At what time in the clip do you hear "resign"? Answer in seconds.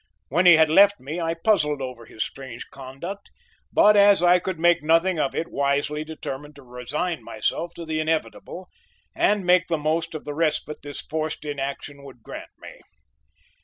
6.63-7.23